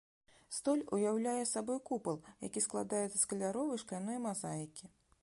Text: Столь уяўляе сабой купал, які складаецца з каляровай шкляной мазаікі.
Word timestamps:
Столь 0.57 0.79
уяўляе 0.97 1.43
сабой 1.51 1.79
купал, 1.91 2.19
які 2.49 2.65
складаецца 2.69 3.17
з 3.21 3.25
каляровай 3.35 3.77
шкляной 3.87 4.21
мазаікі. 4.29 4.95